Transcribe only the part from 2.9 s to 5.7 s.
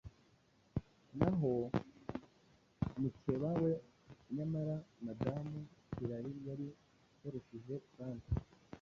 mukeba we nyamara Madamu